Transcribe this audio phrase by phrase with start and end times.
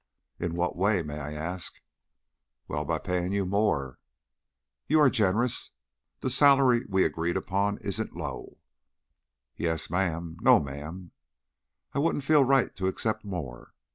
[0.39, 1.79] "In what way, may I ask?"
[2.67, 3.99] "Well, by payin' you more."
[4.87, 5.73] "You are generous.
[6.21, 8.57] The salary we agreed upon isn't low."
[9.57, 11.11] "Yes'm No, ma'am!"
[11.93, 13.75] "I wouldn't feel right to accept more."